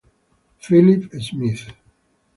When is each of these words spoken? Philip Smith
Philip 0.57 1.13
Smith 1.21 1.69